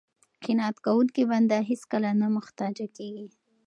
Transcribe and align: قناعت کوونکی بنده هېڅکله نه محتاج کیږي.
قناعت 0.43 0.77
کوونکی 0.85 1.23
بنده 1.31 1.57
هېڅکله 1.69 2.09
نه 2.21 2.27
محتاج 2.35 2.75
کیږي. 2.97 3.27